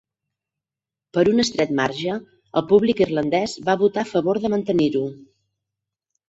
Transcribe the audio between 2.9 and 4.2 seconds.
irlandès va votar a